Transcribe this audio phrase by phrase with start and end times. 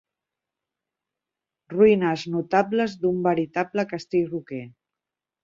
[1.73, 4.65] Ruïnes notables d'un veritable castell roquer.